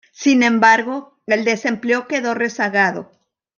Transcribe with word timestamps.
Sin 0.13 0.41
embargo, 0.41 1.19
el 1.27 1.45
desempleo 1.45 2.07
quedó 2.07 2.33
rezagado. 2.33 3.11